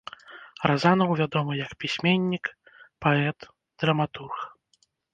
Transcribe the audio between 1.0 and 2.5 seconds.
вядомы як пісьменнік,